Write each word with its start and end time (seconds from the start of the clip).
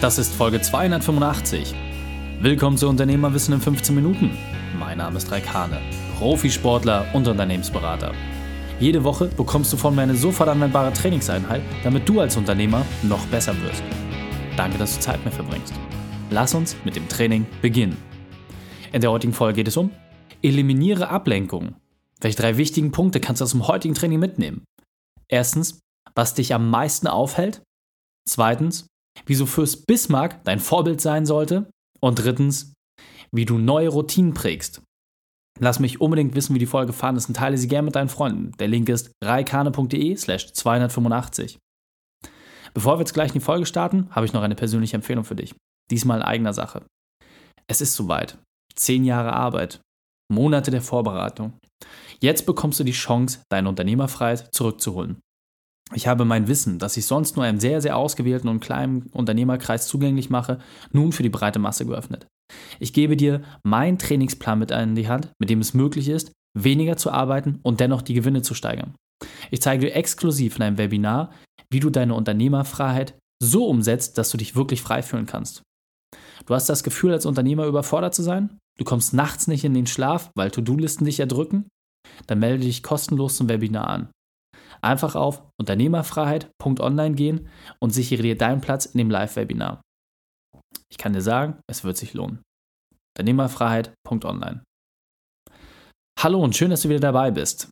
Das 0.00 0.16
ist 0.16 0.32
Folge 0.32 0.62
285. 0.62 1.74
Willkommen 2.40 2.78
zu 2.78 2.88
Unternehmerwissen 2.88 3.52
in 3.52 3.60
15 3.60 3.94
Minuten. 3.94 4.30
Mein 4.78 4.96
Name 4.96 5.18
ist 5.18 5.30
Raik 5.30 5.52
Hane, 5.52 5.78
Profisportler 6.16 7.04
und 7.12 7.28
Unternehmensberater. 7.28 8.14
Jede 8.78 9.04
Woche 9.04 9.26
bekommst 9.26 9.70
du 9.74 9.76
von 9.76 9.94
mir 9.94 10.00
eine 10.00 10.14
sofort 10.14 10.48
anwendbare 10.48 10.94
Trainingseinheit, 10.94 11.60
damit 11.84 12.08
du 12.08 12.18
als 12.18 12.38
Unternehmer 12.38 12.86
noch 13.02 13.26
besser 13.26 13.54
wirst. 13.60 13.82
Danke, 14.56 14.78
dass 14.78 14.94
du 14.94 15.00
Zeit 15.02 15.16
mit 15.16 15.26
mir 15.26 15.32
verbringst. 15.32 15.74
Lass 16.30 16.54
uns 16.54 16.76
mit 16.86 16.96
dem 16.96 17.06
Training 17.06 17.44
beginnen. 17.60 17.98
In 18.94 19.02
der 19.02 19.10
heutigen 19.10 19.34
Folge 19.34 19.56
geht 19.56 19.68
es 19.68 19.76
um 19.76 19.90
Eliminiere 20.42 21.10
Ablenkungen. 21.10 21.76
Welche 22.22 22.38
drei 22.38 22.56
wichtigen 22.56 22.90
Punkte 22.90 23.20
kannst 23.20 23.42
du 23.42 23.44
aus 23.44 23.50
dem 23.50 23.68
heutigen 23.68 23.94
Training 23.94 24.18
mitnehmen? 24.18 24.64
Erstens, 25.28 25.78
was 26.14 26.32
dich 26.32 26.54
am 26.54 26.70
meisten 26.70 27.06
aufhält. 27.06 27.60
Zweitens, 28.26 28.86
wieso 29.26 29.46
Fürst 29.46 29.86
Bismarck 29.86 30.42
dein 30.44 30.60
Vorbild 30.60 31.00
sein 31.00 31.26
sollte. 31.26 31.70
Und 32.00 32.16
drittens, 32.16 32.72
wie 33.32 33.44
du 33.44 33.58
neue 33.58 33.88
Routinen 33.88 34.34
prägst. 34.34 34.82
Lass 35.58 35.78
mich 35.78 36.00
unbedingt 36.00 36.34
wissen, 36.34 36.54
wie 36.54 36.58
die 36.58 36.66
Folge 36.66 36.88
gefallen 36.88 37.16
ist 37.16 37.28
und 37.28 37.34
teile 37.34 37.58
sie 37.58 37.68
gerne 37.68 37.86
mit 37.86 37.94
deinen 37.94 38.08
Freunden. 38.08 38.52
Der 38.58 38.68
Link 38.68 38.88
ist 38.88 39.12
reikane.de 39.22 40.16
slash 40.16 40.52
285. 40.52 41.58
Bevor 42.72 42.96
wir 42.96 43.00
jetzt 43.00 43.14
gleich 43.14 43.28
in 43.28 43.34
die 43.34 43.40
Folge 43.40 43.66
starten, 43.66 44.08
habe 44.10 44.24
ich 44.24 44.32
noch 44.32 44.42
eine 44.42 44.54
persönliche 44.54 44.96
Empfehlung 44.96 45.24
für 45.24 45.36
dich. 45.36 45.54
Diesmal 45.90 46.18
in 46.18 46.24
eigener 46.24 46.54
Sache. 46.54 46.86
Es 47.66 47.80
ist 47.80 47.94
soweit. 47.94 48.38
Zehn 48.74 49.04
Jahre 49.04 49.32
Arbeit. 49.32 49.80
Monate 50.32 50.70
der 50.70 50.82
Vorbereitung. 50.82 51.58
Jetzt 52.20 52.46
bekommst 52.46 52.78
du 52.78 52.84
die 52.84 52.92
Chance, 52.92 53.42
deine 53.50 53.68
Unternehmerfreiheit 53.68 54.54
zurückzuholen. 54.54 55.20
Ich 55.94 56.06
habe 56.06 56.24
mein 56.24 56.46
Wissen, 56.46 56.78
das 56.78 56.96
ich 56.96 57.06
sonst 57.06 57.36
nur 57.36 57.44
einem 57.44 57.58
sehr, 57.58 57.80
sehr 57.80 57.96
ausgewählten 57.96 58.48
und 58.48 58.60
kleinen 58.60 59.06
Unternehmerkreis 59.12 59.88
zugänglich 59.88 60.30
mache, 60.30 60.58
nun 60.92 61.12
für 61.12 61.24
die 61.24 61.30
breite 61.30 61.58
Masse 61.58 61.84
geöffnet. 61.84 62.26
Ich 62.78 62.92
gebe 62.92 63.16
dir 63.16 63.42
meinen 63.64 63.98
Trainingsplan 63.98 64.58
mit 64.58 64.70
in 64.70 64.94
die 64.94 65.08
Hand, 65.08 65.32
mit 65.40 65.50
dem 65.50 65.60
es 65.60 65.74
möglich 65.74 66.08
ist, 66.08 66.32
weniger 66.56 66.96
zu 66.96 67.10
arbeiten 67.10 67.58
und 67.62 67.80
dennoch 67.80 68.02
die 68.02 68.14
Gewinne 68.14 68.42
zu 68.42 68.54
steigern. 68.54 68.94
Ich 69.50 69.62
zeige 69.62 69.86
dir 69.86 69.94
exklusiv 69.94 70.56
in 70.56 70.62
einem 70.62 70.78
Webinar, 70.78 71.32
wie 71.70 71.80
du 71.80 71.90
deine 71.90 72.14
Unternehmerfreiheit 72.14 73.14
so 73.42 73.66
umsetzt, 73.66 74.18
dass 74.18 74.30
du 74.30 74.36
dich 74.36 74.56
wirklich 74.56 74.82
frei 74.82 75.02
fühlen 75.02 75.26
kannst. 75.26 75.62
Du 76.46 76.54
hast 76.54 76.68
das 76.68 76.82
Gefühl, 76.82 77.12
als 77.12 77.26
Unternehmer 77.26 77.66
überfordert 77.66 78.14
zu 78.14 78.22
sein? 78.22 78.58
Du 78.78 78.84
kommst 78.84 79.12
nachts 79.12 79.46
nicht 79.46 79.64
in 79.64 79.74
den 79.74 79.86
Schlaf, 79.86 80.30
weil 80.34 80.50
To-Do-Listen 80.50 81.04
dich 81.04 81.20
erdrücken? 81.20 81.68
Dann 82.26 82.38
melde 82.38 82.64
dich 82.64 82.82
kostenlos 82.82 83.36
zum 83.36 83.48
Webinar 83.48 83.88
an. 83.88 84.10
Einfach 84.82 85.14
auf 85.14 85.42
unternehmerfreiheit.online 85.58 87.14
gehen 87.14 87.48
und 87.80 87.90
sichere 87.90 88.22
dir 88.22 88.36
deinen 88.36 88.60
Platz 88.60 88.86
in 88.86 88.98
dem 88.98 89.10
Live-Webinar. 89.10 89.82
Ich 90.90 90.98
kann 90.98 91.12
dir 91.12 91.22
sagen, 91.22 91.60
es 91.66 91.84
wird 91.84 91.96
sich 91.96 92.14
lohnen. 92.14 92.42
Unternehmerfreiheit.online. 93.16 94.62
Hallo 96.18 96.42
und 96.42 96.56
schön, 96.56 96.70
dass 96.70 96.82
du 96.82 96.88
wieder 96.88 97.00
dabei 97.00 97.30
bist. 97.30 97.68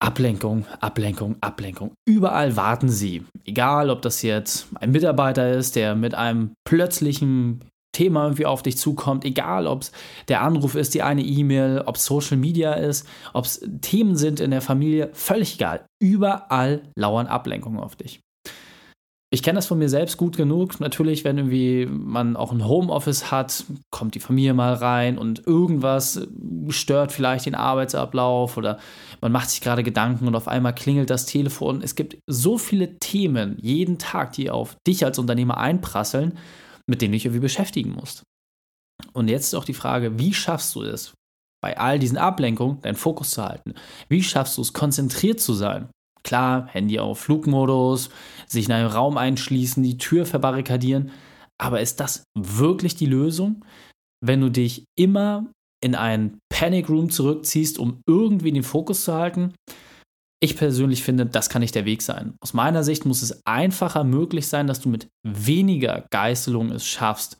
Ablenkung, 0.00 0.64
Ablenkung, 0.80 1.36
Ablenkung. 1.40 1.92
Überall 2.08 2.56
warten 2.56 2.88
sie. 2.88 3.26
Egal, 3.44 3.90
ob 3.90 4.00
das 4.02 4.22
jetzt 4.22 4.68
ein 4.76 4.92
Mitarbeiter 4.92 5.52
ist, 5.52 5.74
der 5.74 5.96
mit 5.96 6.14
einem 6.14 6.54
plötzlichen 6.64 7.64
Thema 7.98 8.24
irgendwie 8.24 8.46
auf 8.46 8.62
dich 8.62 8.78
zukommt, 8.78 9.24
egal 9.24 9.66
ob 9.66 9.82
es 9.82 9.92
der 10.28 10.42
Anruf 10.42 10.76
ist, 10.76 10.94
die 10.94 11.02
eine 11.02 11.22
E-Mail, 11.22 11.82
ob 11.84 11.96
es 11.96 12.04
Social 12.04 12.36
Media 12.36 12.74
ist, 12.74 13.08
ob 13.32 13.44
es 13.44 13.60
Themen 13.80 14.14
sind 14.14 14.38
in 14.38 14.52
der 14.52 14.62
Familie, 14.62 15.10
völlig 15.14 15.56
egal. 15.56 15.84
Überall 16.00 16.82
lauern 16.94 17.26
Ablenkungen 17.26 17.80
auf 17.80 17.96
dich. 17.96 18.20
Ich 19.30 19.42
kenne 19.42 19.56
das 19.56 19.66
von 19.66 19.78
mir 19.78 19.90
selbst 19.90 20.16
gut 20.16 20.36
genug. 20.36 20.80
Natürlich, 20.80 21.22
wenn 21.24 21.36
irgendwie 21.36 21.86
man 21.86 22.34
auch 22.34 22.50
ein 22.50 22.66
Homeoffice 22.66 23.30
hat, 23.30 23.64
kommt 23.90 24.14
die 24.14 24.20
Familie 24.20 24.54
mal 24.54 24.72
rein 24.72 25.18
und 25.18 25.46
irgendwas 25.46 26.26
stört 26.70 27.12
vielleicht 27.12 27.44
den 27.44 27.54
Arbeitsablauf 27.54 28.56
oder 28.56 28.78
man 29.20 29.32
macht 29.32 29.50
sich 29.50 29.60
gerade 29.60 29.82
Gedanken 29.82 30.28
und 30.28 30.36
auf 30.36 30.48
einmal 30.48 30.74
klingelt 30.74 31.10
das 31.10 31.26
Telefon. 31.26 31.82
Es 31.82 31.94
gibt 31.94 32.16
so 32.26 32.56
viele 32.56 32.98
Themen 33.00 33.58
jeden 33.60 33.98
Tag, 33.98 34.32
die 34.32 34.50
auf 34.50 34.76
dich 34.86 35.04
als 35.04 35.18
Unternehmer 35.18 35.58
einprasseln 35.58 36.38
mit 36.88 37.02
denen 37.02 37.12
du 37.12 37.16
dich 37.16 37.26
irgendwie 37.26 37.42
beschäftigen 37.42 37.92
musst. 37.92 38.22
Und 39.12 39.28
jetzt 39.28 39.48
ist 39.48 39.54
auch 39.54 39.64
die 39.64 39.74
Frage, 39.74 40.18
wie 40.18 40.34
schaffst 40.34 40.74
du 40.74 40.82
es, 40.82 41.12
bei 41.60 41.78
all 41.78 41.98
diesen 41.98 42.18
Ablenkungen 42.18 42.80
deinen 42.82 42.96
Fokus 42.96 43.30
zu 43.30 43.44
halten? 43.44 43.74
Wie 44.08 44.22
schaffst 44.22 44.58
du 44.58 44.62
es, 44.62 44.72
konzentriert 44.72 45.40
zu 45.40 45.54
sein? 45.54 45.88
Klar, 46.22 46.66
Handy 46.68 46.98
auf 46.98 47.20
Flugmodus, 47.20 48.10
sich 48.46 48.66
in 48.66 48.72
einen 48.72 48.88
Raum 48.88 49.16
einschließen, 49.16 49.82
die 49.82 49.98
Tür 49.98 50.26
verbarrikadieren. 50.26 51.10
Aber 51.58 51.80
ist 51.80 52.00
das 52.00 52.22
wirklich 52.36 52.96
die 52.96 53.06
Lösung, 53.06 53.64
wenn 54.24 54.40
du 54.40 54.50
dich 54.50 54.84
immer 54.96 55.46
in 55.80 55.94
einen 55.94 56.38
Panic 56.48 56.88
Room 56.88 57.10
zurückziehst, 57.10 57.78
um 57.78 58.00
irgendwie 58.06 58.52
den 58.52 58.62
Fokus 58.62 59.04
zu 59.04 59.14
halten? 59.14 59.54
Ich 60.40 60.56
persönlich 60.56 61.02
finde, 61.02 61.26
das 61.26 61.50
kann 61.50 61.62
nicht 61.62 61.74
der 61.74 61.84
Weg 61.84 62.02
sein. 62.02 62.34
Aus 62.40 62.54
meiner 62.54 62.84
Sicht 62.84 63.04
muss 63.04 63.22
es 63.22 63.44
einfacher 63.44 64.04
möglich 64.04 64.46
sein, 64.46 64.66
dass 64.68 64.80
du 64.80 64.88
mit 64.88 65.08
weniger 65.26 66.06
Geißelung 66.10 66.70
es 66.70 66.86
schaffst, 66.86 67.38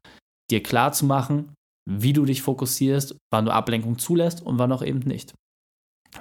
dir 0.51 0.63
klarzumachen, 0.63 1.55
wie 1.89 2.13
du 2.13 2.25
dich 2.25 2.43
fokussierst, 2.43 3.17
wann 3.33 3.45
du 3.45 3.53
Ablenkung 3.53 3.99
zulässt 3.99 4.43
und 4.43 4.59
wann 4.59 4.73
auch 4.73 4.83
eben 4.83 5.01
nicht. 5.01 5.33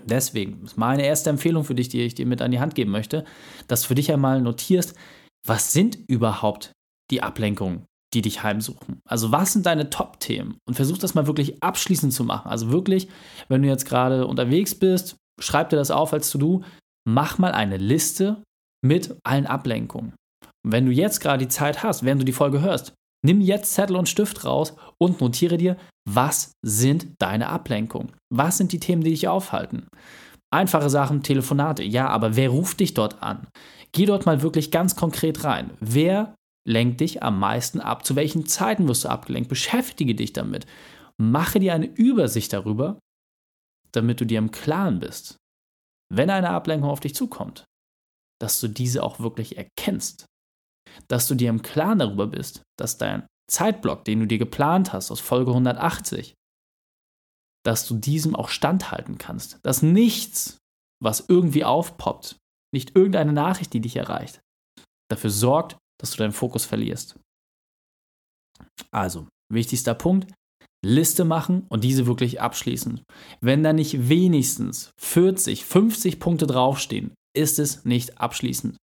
Deswegen 0.06 0.64
ist 0.64 0.78
meine 0.78 1.06
erste 1.06 1.30
Empfehlung 1.30 1.64
für 1.64 1.76
dich, 1.76 1.90
die 1.90 2.02
ich 2.02 2.14
dir 2.14 2.26
mit 2.26 2.42
an 2.42 2.52
die 2.52 2.60
Hand 2.60 2.76
geben 2.76 2.92
möchte, 2.92 3.26
dass 3.68 3.82
du 3.82 3.88
für 3.88 3.96
dich 3.96 4.12
einmal 4.12 4.42
notierst, 4.42 4.96
was 5.46 5.74
sind 5.74 5.98
überhaupt 6.08 6.72
die 7.10 7.24
Ablenkungen, 7.24 7.86
die 8.14 8.22
dich 8.22 8.44
heimsuchen? 8.44 9.00
Also 9.08 9.32
was 9.32 9.54
sind 9.54 9.66
deine 9.66 9.90
Top-Themen? 9.90 10.58
Und 10.68 10.76
versuch 10.76 10.98
das 10.98 11.16
mal 11.16 11.26
wirklich 11.26 11.64
abschließend 11.64 12.14
zu 12.14 12.24
machen. 12.24 12.50
Also 12.50 12.72
wirklich, 12.72 13.08
wenn 13.48 13.62
du 13.62 13.68
jetzt 13.68 13.86
gerade 13.86 14.28
unterwegs 14.28 14.76
bist, 14.76 15.16
schreib 15.40 15.70
dir 15.70 15.78
das 15.78 15.92
auf 15.92 16.14
als 16.14 16.30
To-Do, 16.30 16.64
mach 17.08 17.38
mal 17.38 17.52
eine 17.52 17.78
Liste 17.78 18.44
mit 18.84 19.16
allen 19.24 19.46
Ablenkungen. 19.46 20.14
Und 20.64 20.72
wenn 20.72 20.86
du 20.86 20.92
jetzt 20.92 21.20
gerade 21.20 21.46
die 21.46 21.52
Zeit 21.52 21.84
hast, 21.84 22.04
während 22.04 22.22
du 22.22 22.26
die 22.26 22.34
Folge 22.34 22.62
hörst, 22.62 22.94
nimm 23.26 23.42
jetzt 23.42 23.74
Zettel 23.74 23.96
und 23.96 24.10
Stift 24.10 24.46
raus 24.46 24.76
und 25.00 25.22
notiere 25.22 25.58
dir, 25.58 25.78
was 26.08 26.52
sind 26.66 27.08
deine 27.20 27.50
Ablenkungen? 27.50 28.14
Was 28.34 28.58
sind 28.58 28.72
die 28.72 28.80
Themen, 28.80 29.04
die 29.04 29.12
dich 29.12 29.28
aufhalten? 29.28 29.88
Einfache 30.54 30.90
Sachen, 30.90 31.24
Telefonate, 31.24 31.84
ja, 31.84 32.08
aber 32.08 32.36
wer 32.36 32.50
ruft 32.50 32.80
dich 32.80 32.94
dort 32.94 33.22
an? 33.22 33.48
Geh 33.92 34.06
dort 34.06 34.26
mal 34.26 34.42
wirklich 34.42 34.72
ganz 34.72 34.96
konkret 34.96 35.44
rein. 35.44 35.72
Wer 35.80 36.36
lenkt 36.66 37.02
dich 37.02 37.24
am 37.24 37.40
meisten 37.40 37.82
ab? 37.82 38.06
Zu 38.06 38.16
welchen 38.16 38.46
Zeiten 38.46 38.88
wirst 38.88 39.06
du 39.06 39.10
abgelenkt? 39.10 39.50
Beschäftige 39.50 40.16
dich 40.16 40.34
damit. 40.34 40.66
Mache 41.18 41.60
dir 41.60 41.74
eine 41.74 41.88
Übersicht 41.88 42.54
darüber 42.54 43.00
damit 43.92 44.22
du 44.22 44.26
dir 44.26 44.40
im 44.40 44.52
Klaren 44.52 45.00
bist, 45.00 45.38
wenn 46.14 46.30
eine 46.30 46.50
Ablenkung 46.50 46.90
auf 46.90 47.00
dich 47.00 47.16
zukommt, 47.16 47.66
dass 48.40 48.60
du 48.60 48.68
diese 48.68 49.04
auch 49.04 49.20
wirklich 49.20 49.58
erkennst. 49.58 50.26
Dass 51.08 51.28
du 51.28 51.36
dir 51.36 51.50
im 51.50 51.62
Klaren 51.62 52.00
darüber 52.00 52.28
bist, 52.28 52.64
dass 52.78 52.98
dein 52.98 53.28
Zeitblock, 53.50 54.06
den 54.06 54.20
du 54.20 54.28
dir 54.28 54.38
geplant 54.38 54.94
hast 54.94 55.12
aus 55.12 55.20
Folge 55.20 55.52
180, 55.52 56.34
dass 57.66 57.88
du 57.88 57.96
diesem 57.96 58.36
auch 58.36 58.50
standhalten 58.50 59.18
kannst. 59.18 59.60
Dass 59.64 59.82
nichts, 59.82 60.58
was 61.04 61.26
irgendwie 61.28 61.66
aufpoppt, 61.66 62.38
nicht 62.74 62.96
irgendeine 62.96 63.34
Nachricht, 63.34 63.74
die 63.74 63.82
dich 63.82 63.96
erreicht, 63.96 64.42
dafür 65.10 65.30
sorgt, 65.30 65.78
dass 66.00 66.12
du 66.12 66.18
deinen 66.18 66.34
Fokus 66.34 66.66
verlierst. 66.66 67.20
Also, 68.92 69.28
wichtigster 69.52 69.96
Punkt, 69.96 70.32
Liste 70.86 71.26
machen 71.26 71.66
und 71.70 71.84
diese 71.84 72.08
wirklich 72.08 72.42
abschließen. 72.42 73.02
Wenn 73.42 73.64
da 73.64 73.74
nicht 73.74 74.10
wenigstens 74.10 74.92
40, 75.00 75.66
50 75.66 76.20
Punkte 76.20 76.48
draufstehen, 76.48 77.14
ist 77.36 77.60
es 77.60 77.86
nicht 77.86 78.20
abschließend. 78.20 78.78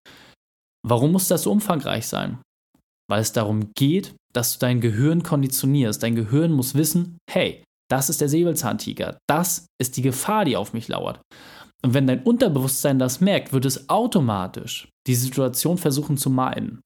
Warum 0.86 1.12
muss 1.12 1.28
das 1.28 1.42
so 1.42 1.52
umfangreich 1.52 2.06
sein? 2.06 2.38
Weil 3.08 3.20
es 3.20 3.32
darum 3.32 3.72
geht, 3.76 4.14
dass 4.32 4.54
du 4.54 4.58
dein 4.60 4.80
Gehirn 4.80 5.22
konditionierst. 5.22 6.02
Dein 6.02 6.14
Gehirn 6.14 6.52
muss 6.52 6.74
wissen, 6.74 7.18
hey, 7.30 7.62
das 7.90 8.10
ist 8.10 8.20
der 8.20 8.28
Säbelzahntiger, 8.28 9.18
das 9.28 9.66
ist 9.80 9.96
die 9.96 10.02
Gefahr, 10.02 10.44
die 10.44 10.56
auf 10.56 10.72
mich 10.72 10.88
lauert. 10.88 11.20
Und 11.84 11.92
wenn 11.92 12.06
dein 12.06 12.22
Unterbewusstsein 12.22 12.98
das 12.98 13.20
merkt, 13.20 13.52
wird 13.52 13.66
es 13.66 13.90
automatisch 13.90 14.88
die 15.06 15.14
Situation 15.14 15.76
versuchen 15.76 16.16
zu 16.16 16.30
meiden 16.30 16.80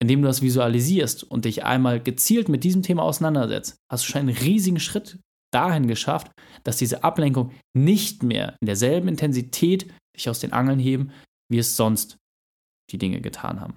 indem 0.00 0.22
du 0.22 0.28
das 0.28 0.42
visualisierst 0.42 1.24
und 1.24 1.44
dich 1.44 1.64
einmal 1.64 2.02
gezielt 2.02 2.48
mit 2.48 2.64
diesem 2.64 2.82
Thema 2.82 3.02
auseinandersetzt, 3.02 3.76
hast 3.90 4.04
du 4.04 4.10
schon 4.10 4.20
einen 4.20 4.36
riesigen 4.36 4.80
Schritt 4.80 5.18
dahin 5.52 5.86
geschafft, 5.86 6.30
dass 6.64 6.76
diese 6.76 7.04
Ablenkung 7.04 7.52
nicht 7.74 8.22
mehr 8.22 8.56
in 8.60 8.66
derselben 8.66 9.08
Intensität 9.08 9.92
dich 10.16 10.28
aus 10.28 10.40
den 10.40 10.52
Angeln 10.52 10.78
heben, 10.78 11.12
wie 11.50 11.58
es 11.58 11.76
sonst 11.76 12.18
die 12.90 12.98
Dinge 12.98 13.20
getan 13.20 13.60
haben. 13.60 13.76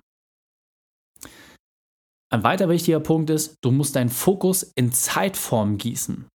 Ein 2.31 2.43
weiter 2.43 2.69
wichtiger 2.69 2.99
Punkt 2.99 3.29
ist, 3.29 3.55
du 3.61 3.71
musst 3.71 3.95
deinen 3.95 4.09
Fokus 4.09 4.63
in 4.75 4.91
Zeitform 4.91 5.77
gießen. 5.77 6.27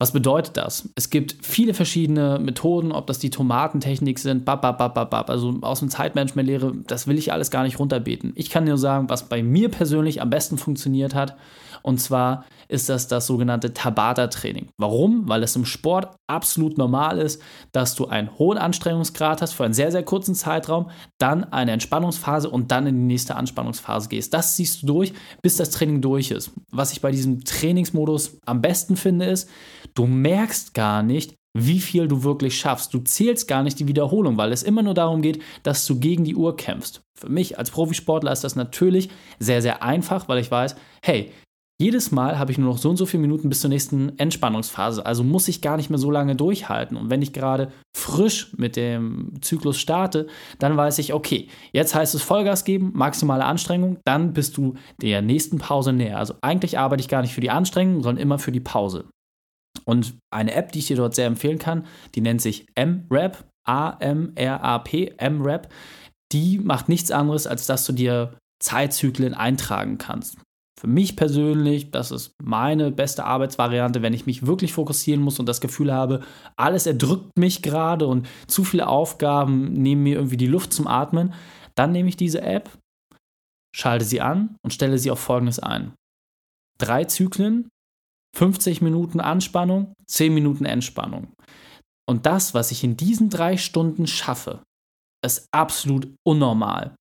Was 0.00 0.12
bedeutet 0.12 0.56
das? 0.56 0.88
Es 0.94 1.10
gibt 1.10 1.36
viele 1.42 1.74
verschiedene 1.74 2.38
Methoden, 2.38 2.90
ob 2.90 3.06
das 3.06 3.18
die 3.18 3.28
Tomatentechnik 3.28 4.18
sind, 4.18 4.46
bababababab, 4.46 5.28
also 5.28 5.58
aus 5.60 5.80
dem 5.80 5.90
Zeitmanagement-Lehre, 5.90 6.72
das 6.86 7.06
will 7.06 7.18
ich 7.18 7.34
alles 7.34 7.50
gar 7.50 7.64
nicht 7.64 7.78
runterbeten. 7.78 8.32
Ich 8.34 8.48
kann 8.48 8.64
nur 8.64 8.78
sagen, 8.78 9.10
was 9.10 9.28
bei 9.28 9.42
mir 9.42 9.68
persönlich 9.68 10.22
am 10.22 10.30
besten 10.30 10.56
funktioniert 10.56 11.14
hat. 11.14 11.36
Und 11.82 12.00
zwar 12.00 12.44
ist 12.68 12.88
das 12.88 13.08
das 13.08 13.26
sogenannte 13.26 13.74
Tabata-Training. 13.74 14.68
Warum? 14.78 15.28
Weil 15.28 15.42
es 15.42 15.56
im 15.56 15.64
Sport 15.64 16.14
absolut 16.28 16.78
normal 16.78 17.18
ist, 17.18 17.42
dass 17.72 17.94
du 17.94 18.06
einen 18.06 18.38
hohen 18.38 18.58
Anstrengungsgrad 18.58 19.42
hast 19.42 19.52
für 19.52 19.64
einen 19.64 19.74
sehr, 19.74 19.90
sehr 19.90 20.04
kurzen 20.04 20.34
Zeitraum, 20.34 20.90
dann 21.18 21.44
eine 21.44 21.72
Entspannungsphase 21.72 22.48
und 22.48 22.70
dann 22.70 22.86
in 22.86 22.96
die 22.96 23.06
nächste 23.06 23.36
Anspannungsphase 23.36 24.08
gehst. 24.08 24.32
Das 24.32 24.56
siehst 24.56 24.82
du 24.82 24.86
durch, 24.86 25.12
bis 25.42 25.56
das 25.56 25.70
Training 25.70 26.00
durch 26.00 26.30
ist. 26.30 26.52
Was 26.70 26.92
ich 26.92 27.00
bei 27.00 27.10
diesem 27.10 27.44
Trainingsmodus 27.44 28.38
am 28.46 28.60
besten 28.60 28.96
finde, 28.96 29.26
ist, 29.26 29.48
du 29.94 30.06
merkst 30.06 30.74
gar 30.74 31.02
nicht, 31.02 31.34
wie 31.52 31.80
viel 31.80 32.06
du 32.06 32.22
wirklich 32.22 32.58
schaffst. 32.58 32.94
Du 32.94 33.00
zählst 33.00 33.48
gar 33.48 33.62
nicht 33.62 33.80
die 33.80 33.88
Wiederholung, 33.88 34.36
weil 34.36 34.52
es 34.52 34.62
immer 34.62 34.82
nur 34.82 34.94
darum 34.94 35.22
geht, 35.22 35.42
dass 35.62 35.84
du 35.86 35.98
gegen 35.98 36.24
die 36.24 36.36
Uhr 36.36 36.56
kämpfst. 36.56 37.02
Für 37.18 37.28
mich 37.28 37.58
als 37.58 37.70
Profisportler 37.70 38.32
ist 38.32 38.44
das 38.44 38.56
natürlich 38.56 39.10
sehr, 39.38 39.60
sehr 39.60 39.82
einfach, 39.82 40.28
weil 40.28 40.38
ich 40.38 40.50
weiß, 40.50 40.76
hey, 41.02 41.32
jedes 41.80 42.10
Mal 42.10 42.38
habe 42.38 42.52
ich 42.52 42.58
nur 42.58 42.68
noch 42.68 42.78
so 42.78 42.90
und 42.90 42.98
so 42.98 43.06
viele 43.06 43.22
Minuten 43.22 43.48
bis 43.48 43.62
zur 43.62 43.70
nächsten 43.70 44.18
Entspannungsphase. 44.18 45.06
Also 45.06 45.24
muss 45.24 45.48
ich 45.48 45.62
gar 45.62 45.78
nicht 45.78 45.88
mehr 45.88 45.98
so 45.98 46.10
lange 46.10 46.36
durchhalten. 46.36 46.94
Und 46.94 47.08
wenn 47.08 47.22
ich 47.22 47.32
gerade 47.32 47.72
frisch 47.96 48.52
mit 48.58 48.76
dem 48.76 49.32
Zyklus 49.40 49.78
starte, 49.78 50.26
dann 50.58 50.76
weiß 50.76 50.98
ich, 50.98 51.14
okay, 51.14 51.48
jetzt 51.72 51.94
heißt 51.94 52.14
es 52.14 52.22
Vollgas 52.22 52.64
geben, 52.64 52.92
maximale 52.94 53.46
Anstrengung, 53.46 53.96
dann 54.04 54.34
bist 54.34 54.58
du 54.58 54.74
der 55.00 55.22
nächsten 55.22 55.56
Pause 55.56 55.94
näher. 55.94 56.18
Also 56.18 56.34
eigentlich 56.42 56.78
arbeite 56.78 57.00
ich 57.00 57.08
gar 57.08 57.22
nicht 57.22 57.32
für 57.32 57.40
die 57.40 57.50
Anstrengung, 57.50 58.02
sondern 58.02 58.22
immer 58.22 58.38
für 58.38 58.52
die 58.52 58.60
Pause. 58.60 59.06
Und 59.86 60.18
eine 60.30 60.52
App, 60.52 60.72
die 60.72 60.80
ich 60.80 60.86
dir 60.88 60.96
dort 60.96 61.14
sehr 61.14 61.26
empfehlen 61.26 61.58
kann, 61.58 61.86
die 62.14 62.20
nennt 62.20 62.42
sich 62.42 62.66
MRAP, 62.76 63.42
A-M-R-A-P, 63.66 65.14
MRAP. 65.30 65.68
Die 66.32 66.58
macht 66.58 66.90
nichts 66.90 67.10
anderes, 67.10 67.46
als 67.46 67.64
dass 67.66 67.86
du 67.86 67.94
dir 67.94 68.36
Zeitzyklen 68.62 69.32
eintragen 69.32 69.96
kannst. 69.96 70.36
Für 70.80 70.86
mich 70.86 71.14
persönlich, 71.14 71.90
das 71.90 72.10
ist 72.10 72.34
meine 72.42 72.90
beste 72.90 73.26
Arbeitsvariante, 73.26 74.00
wenn 74.00 74.14
ich 74.14 74.24
mich 74.24 74.46
wirklich 74.46 74.72
fokussieren 74.72 75.20
muss 75.20 75.38
und 75.38 75.44
das 75.44 75.60
Gefühl 75.60 75.92
habe, 75.92 76.22
alles 76.56 76.86
erdrückt 76.86 77.36
mich 77.36 77.60
gerade 77.60 78.06
und 78.06 78.26
zu 78.46 78.64
viele 78.64 78.88
Aufgaben 78.88 79.74
nehmen 79.74 80.02
mir 80.02 80.14
irgendwie 80.14 80.38
die 80.38 80.46
Luft 80.46 80.72
zum 80.72 80.86
Atmen, 80.86 81.34
dann 81.74 81.92
nehme 81.92 82.08
ich 82.08 82.16
diese 82.16 82.40
App, 82.40 82.70
schalte 83.76 84.06
sie 84.06 84.22
an 84.22 84.56
und 84.64 84.72
stelle 84.72 84.96
sie 84.96 85.10
auf 85.10 85.18
Folgendes 85.18 85.58
ein. 85.58 85.92
Drei 86.78 87.04
Zyklen, 87.04 87.68
50 88.34 88.80
Minuten 88.80 89.20
Anspannung, 89.20 89.92
10 90.06 90.32
Minuten 90.32 90.64
Entspannung. 90.64 91.34
Und 92.08 92.24
das, 92.24 92.54
was 92.54 92.70
ich 92.70 92.84
in 92.84 92.96
diesen 92.96 93.28
drei 93.28 93.58
Stunden 93.58 94.06
schaffe, 94.06 94.62
ist 95.22 95.46
absolut 95.52 96.10
unnormal 96.26 96.94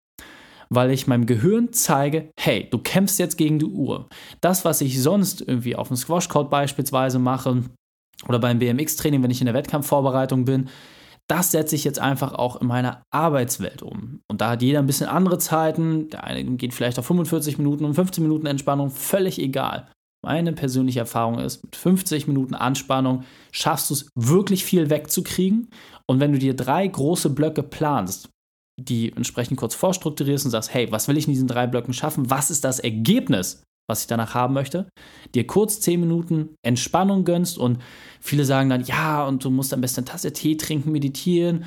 weil 0.69 0.91
ich 0.91 1.07
meinem 1.07 1.25
Gehirn 1.25 1.73
zeige, 1.73 2.31
hey, 2.39 2.67
du 2.69 2.77
kämpfst 2.77 3.19
jetzt 3.19 3.37
gegen 3.37 3.59
die 3.59 3.65
Uhr. 3.65 4.07
Das, 4.41 4.65
was 4.65 4.81
ich 4.81 5.01
sonst 5.01 5.41
irgendwie 5.41 5.75
auf 5.75 5.87
dem 5.87 5.97
Squash-Court 5.97 6.49
beispielsweise 6.49 7.19
mache 7.19 7.63
oder 8.27 8.39
beim 8.39 8.59
BMX-Training, 8.59 9.23
wenn 9.23 9.31
ich 9.31 9.41
in 9.41 9.45
der 9.45 9.55
Wettkampfvorbereitung 9.55 10.45
bin, 10.45 10.69
das 11.27 11.51
setze 11.51 11.75
ich 11.75 11.83
jetzt 11.83 11.99
einfach 11.99 12.33
auch 12.33 12.59
in 12.59 12.67
meiner 12.67 13.03
Arbeitswelt 13.11 13.83
um. 13.83 14.21
Und 14.27 14.41
da 14.41 14.51
hat 14.51 14.63
jeder 14.63 14.79
ein 14.79 14.87
bisschen 14.87 15.07
andere 15.07 15.37
Zeiten. 15.37 16.09
Der 16.09 16.23
eine 16.23 16.43
geht 16.55 16.73
vielleicht 16.73 16.97
auf 16.97 17.05
45 17.05 17.59
Minuten 17.59 17.85
und 17.85 17.93
15 17.93 18.23
Minuten 18.23 18.47
Entspannung, 18.47 18.89
völlig 18.89 19.39
egal. 19.39 19.87
Meine 20.23 20.53
persönliche 20.53 20.99
Erfahrung 20.99 21.39
ist, 21.39 21.63
mit 21.63 21.75
50 21.75 22.27
Minuten 22.27 22.55
Anspannung 22.55 23.23
schaffst 23.51 23.89
du 23.89 23.93
es 23.93 24.09
wirklich 24.15 24.65
viel 24.65 24.89
wegzukriegen. 24.89 25.69
Und 26.07 26.19
wenn 26.19 26.33
du 26.33 26.39
dir 26.39 26.55
drei 26.55 26.87
große 26.87 27.29
Blöcke 27.29 27.63
planst, 27.63 28.29
die 28.79 29.11
entsprechend 29.15 29.57
kurz 29.57 29.75
vorstrukturierst 29.75 30.45
und 30.45 30.51
sagst, 30.51 30.73
hey, 30.73 30.91
was 30.91 31.07
will 31.07 31.17
ich 31.17 31.27
in 31.27 31.33
diesen 31.33 31.47
drei 31.47 31.67
Blöcken 31.67 31.93
schaffen? 31.93 32.29
Was 32.29 32.51
ist 32.51 32.63
das 32.63 32.79
Ergebnis, 32.79 33.63
was 33.87 34.01
ich 34.01 34.07
danach 34.07 34.33
haben 34.33 34.53
möchte? 34.53 34.87
Dir 35.35 35.45
kurz 35.47 35.79
zehn 35.79 35.99
Minuten 35.99 36.55
Entspannung 36.63 37.25
gönnst 37.25 37.57
und 37.57 37.79
viele 38.19 38.45
sagen 38.45 38.69
dann, 38.69 38.83
ja, 38.83 39.25
und 39.25 39.43
du 39.43 39.49
musst 39.49 39.73
am 39.73 39.81
besten 39.81 40.01
eine 40.01 40.05
Tasse 40.05 40.33
Tee 40.33 40.57
trinken, 40.57 40.91
meditieren. 40.91 41.65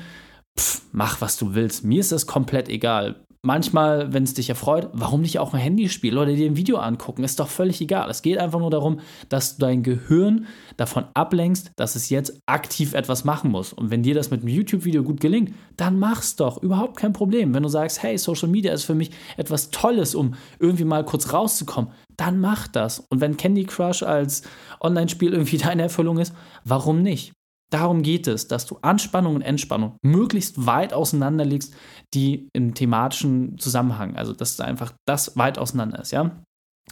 Pff, 0.59 0.83
mach, 0.91 1.21
was 1.21 1.37
du 1.37 1.55
willst. 1.55 1.83
Mir 1.83 1.99
ist 1.99 2.11
das 2.11 2.27
komplett 2.27 2.69
egal 2.69 3.23
manchmal, 3.43 4.13
wenn 4.13 4.23
es 4.23 4.33
dich 4.33 4.49
erfreut, 4.49 4.89
warum 4.93 5.21
nicht 5.21 5.37
auch 5.37 5.53
ein 5.53 5.59
Handyspiel 5.59 6.17
oder 6.17 6.33
dir 6.33 6.49
ein 6.49 6.57
Video 6.57 6.77
angucken? 6.77 7.23
Ist 7.23 7.39
doch 7.39 7.49
völlig 7.49 7.81
egal. 7.81 8.09
Es 8.09 8.21
geht 8.21 8.37
einfach 8.37 8.59
nur 8.59 8.71
darum, 8.71 9.01
dass 9.29 9.57
du 9.57 9.65
dein 9.65 9.83
Gehirn 9.83 10.47
davon 10.77 11.05
ablenkst, 11.13 11.71
dass 11.75 11.95
es 11.95 12.09
jetzt 12.09 12.41
aktiv 12.45 12.93
etwas 12.93 13.25
machen 13.25 13.51
muss. 13.51 13.73
Und 13.73 13.91
wenn 13.91 14.01
dir 14.01 14.15
das 14.15 14.31
mit 14.31 14.41
einem 14.41 14.49
YouTube-Video 14.49 15.03
gut 15.03 15.19
gelingt, 15.19 15.53
dann 15.75 15.99
mach's 15.99 16.35
doch. 16.35 16.63
Überhaupt 16.63 16.97
kein 16.97 17.13
Problem. 17.13 17.53
Wenn 17.53 17.63
du 17.63 17.69
sagst, 17.69 18.01
hey, 18.01 18.17
Social 18.17 18.49
Media 18.49 18.73
ist 18.73 18.85
für 18.85 18.95
mich 18.95 19.11
etwas 19.35 19.69
Tolles, 19.69 20.15
um 20.15 20.35
irgendwie 20.59 20.85
mal 20.85 21.03
kurz 21.03 21.33
rauszukommen, 21.33 21.91
dann 22.15 22.39
mach 22.39 22.67
das. 22.67 22.99
Und 22.99 23.19
wenn 23.19 23.37
Candy 23.37 23.65
Crush 23.65 24.03
als 24.03 24.43
Online-Spiel 24.79 25.33
irgendwie 25.33 25.57
deine 25.63 25.83
Erfüllung 25.83 26.17
ist, 26.17 26.33
warum 26.63 27.01
nicht? 27.01 27.33
Darum 27.73 28.03
geht 28.03 28.27
es, 28.27 28.47
dass 28.47 28.67
du 28.67 28.77
Anspannung 28.83 29.33
und 29.33 29.41
Entspannung 29.41 29.97
möglichst 30.03 30.67
weit 30.67 30.93
auseinanderlegst, 30.93 31.73
die 32.13 32.47
im 32.53 32.75
thematischen 32.75 33.57
Zusammenhang, 33.57 34.15
also 34.15 34.31
dass 34.31 34.59
einfach 34.59 34.93
das 35.07 35.35
weit 35.37 35.57
auseinander 35.57 35.99
ist, 35.99 36.11
ja. 36.11 36.43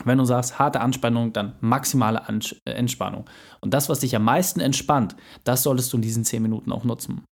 Wenn 0.06 0.18
du 0.18 0.26
sagst, 0.26 0.58
harte 0.58 0.82
Anspannung, 0.82 1.34
dann 1.34 1.56
maximale 1.60 2.24
äh, 2.66 2.72
Entspannung. 2.72 3.30
Und 3.60 3.76
das, 3.76 3.90
was 3.90 4.00
dich 4.00 4.16
am 4.16 4.24
meisten 4.24 4.60
entspannt, 4.60 5.16
das 5.44 5.62
solltest 5.62 5.94
du 5.94 5.98
in 5.98 6.02
diesen 6.02 6.24
zehn 6.24 6.42
Minuten 6.42 6.72
auch 6.72 6.84
nutzen. 6.84 7.26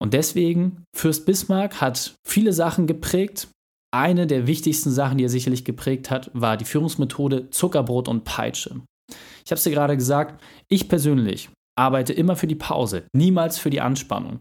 Und 0.00 0.14
deswegen, 0.14 0.84
Fürst 0.94 1.26
Bismarck 1.26 1.82
hat 1.82 2.14
viele 2.26 2.54
Sachen 2.54 2.86
geprägt. 2.86 3.48
Eine 3.92 4.26
der 4.26 4.46
wichtigsten 4.46 4.90
Sachen, 4.90 5.18
die 5.18 5.24
er 5.24 5.30
sicherlich 5.30 5.64
geprägt 5.64 6.10
hat, 6.10 6.30
war 6.32 6.56
die 6.56 6.64
Führungsmethode 6.64 7.50
Zuckerbrot 7.50 8.08
und 8.08 8.24
Peitsche. 8.24 8.80
Ich 9.44 9.50
habe 9.50 9.58
es 9.58 9.64
dir 9.64 9.72
gerade 9.72 9.96
gesagt, 9.96 10.42
ich 10.68 10.88
persönlich 10.88 11.50
arbeite 11.76 12.12
immer 12.12 12.36
für 12.36 12.46
die 12.46 12.54
Pause, 12.54 13.06
niemals 13.14 13.58
für 13.58 13.70
die 13.70 13.80
Anspannung. 13.80 14.40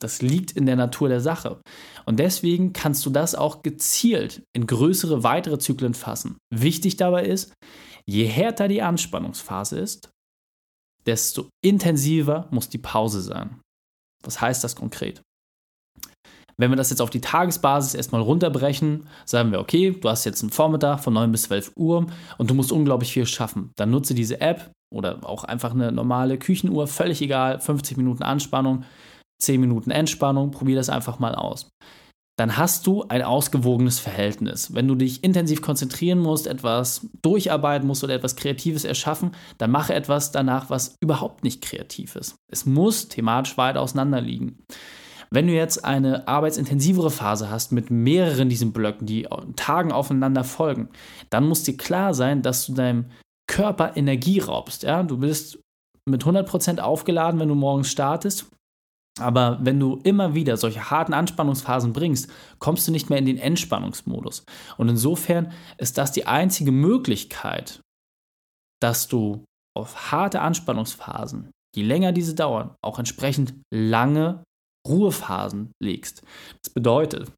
Das 0.00 0.20
liegt 0.22 0.52
in 0.52 0.66
der 0.66 0.76
Natur 0.76 1.08
der 1.08 1.20
Sache. 1.20 1.62
Und 2.04 2.18
deswegen 2.18 2.72
kannst 2.72 3.06
du 3.06 3.10
das 3.10 3.34
auch 3.34 3.62
gezielt 3.62 4.42
in 4.52 4.66
größere, 4.66 5.22
weitere 5.22 5.58
Zyklen 5.58 5.94
fassen. 5.94 6.36
Wichtig 6.52 6.96
dabei 6.96 7.24
ist, 7.24 7.54
je 8.06 8.26
härter 8.26 8.68
die 8.68 8.82
Anspannungsphase 8.82 9.78
ist, 9.78 10.10
desto 11.06 11.48
intensiver 11.64 12.48
muss 12.50 12.68
die 12.68 12.78
Pause 12.78 13.20
sein. 13.20 13.60
Was 14.22 14.40
heißt 14.40 14.64
das 14.64 14.76
konkret? 14.76 15.22
Wenn 16.56 16.70
wir 16.70 16.76
das 16.76 16.90
jetzt 16.90 17.00
auf 17.00 17.10
die 17.10 17.20
Tagesbasis 17.20 17.94
erstmal 17.94 18.20
runterbrechen, 18.20 19.08
sagen 19.24 19.50
wir, 19.50 19.60
okay, 19.60 19.90
du 19.90 20.08
hast 20.08 20.24
jetzt 20.24 20.42
einen 20.42 20.52
Vormittag 20.52 21.00
von 21.00 21.12
9 21.12 21.32
bis 21.32 21.44
12 21.44 21.72
Uhr 21.76 22.06
und 22.38 22.50
du 22.50 22.54
musst 22.54 22.72
unglaublich 22.72 23.12
viel 23.12 23.26
schaffen. 23.26 23.72
Dann 23.76 23.90
nutze 23.90 24.14
diese 24.14 24.40
App 24.40 24.70
oder 24.94 25.18
auch 25.22 25.44
einfach 25.44 25.72
eine 25.72 25.92
normale 25.92 26.38
Küchenuhr, 26.38 26.86
völlig 26.86 27.20
egal, 27.20 27.60
50 27.60 27.96
Minuten 27.96 28.22
Anspannung, 28.22 28.84
10 29.40 29.60
Minuten 29.60 29.90
Entspannung, 29.90 30.50
probier 30.50 30.76
das 30.76 30.88
einfach 30.88 31.18
mal 31.18 31.34
aus. 31.34 31.68
Dann 32.36 32.56
hast 32.56 32.86
du 32.88 33.04
ein 33.04 33.22
ausgewogenes 33.22 34.00
Verhältnis. 34.00 34.74
Wenn 34.74 34.88
du 34.88 34.96
dich 34.96 35.22
intensiv 35.22 35.62
konzentrieren 35.62 36.18
musst, 36.18 36.48
etwas 36.48 37.06
durcharbeiten 37.22 37.86
musst 37.86 38.02
oder 38.02 38.14
etwas 38.14 38.34
Kreatives 38.34 38.84
erschaffen, 38.84 39.32
dann 39.58 39.70
mache 39.70 39.94
etwas 39.94 40.32
danach, 40.32 40.68
was 40.68 40.96
überhaupt 41.00 41.44
nicht 41.44 41.62
kreativ 41.62 42.16
ist. 42.16 42.34
Es 42.50 42.66
muss 42.66 43.08
thematisch 43.08 43.56
weit 43.56 43.76
auseinander 43.76 44.20
liegen. 44.20 44.58
Wenn 45.30 45.46
du 45.46 45.52
jetzt 45.52 45.84
eine 45.84 46.26
arbeitsintensivere 46.26 47.10
Phase 47.10 47.50
hast 47.50 47.70
mit 47.72 47.90
mehreren 47.90 48.48
diesen 48.48 48.72
Blöcken, 48.72 49.06
die 49.06 49.28
Tagen 49.56 49.92
aufeinander 49.92 50.44
folgen, 50.44 50.88
dann 51.30 51.46
muss 51.46 51.62
dir 51.62 51.76
klar 51.76 52.14
sein, 52.14 52.42
dass 52.42 52.66
du 52.66 52.74
deinem 52.74 53.06
Körper 53.46 53.96
Energie 53.96 54.40
raubst. 54.40 54.82
Ja? 54.82 55.02
Du 55.02 55.18
bist 55.18 55.58
mit 56.08 56.24
100% 56.24 56.80
aufgeladen, 56.80 57.40
wenn 57.40 57.48
du 57.48 57.54
morgens 57.54 57.90
startest. 57.90 58.50
Aber 59.20 59.58
wenn 59.62 59.78
du 59.78 60.00
immer 60.02 60.34
wieder 60.34 60.56
solche 60.56 60.90
harten 60.90 61.14
Anspannungsphasen 61.14 61.92
bringst, 61.92 62.30
kommst 62.58 62.88
du 62.88 62.92
nicht 62.92 63.10
mehr 63.10 63.18
in 63.18 63.26
den 63.26 63.38
Entspannungsmodus. 63.38 64.44
Und 64.76 64.88
insofern 64.88 65.52
ist 65.78 65.98
das 65.98 66.10
die 66.10 66.26
einzige 66.26 66.72
Möglichkeit, 66.72 67.80
dass 68.82 69.06
du 69.06 69.44
auf 69.76 70.10
harte 70.10 70.40
Anspannungsphasen, 70.40 71.50
je 71.76 71.84
länger 71.84 72.12
diese 72.12 72.34
dauern, 72.34 72.74
auch 72.84 72.98
entsprechend 72.98 73.54
lange 73.72 74.42
Ruhephasen 74.86 75.72
legst. 75.82 76.22
Das 76.62 76.72
bedeutet, 76.72 77.32